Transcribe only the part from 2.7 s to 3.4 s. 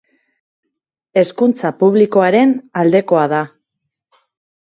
aldekoa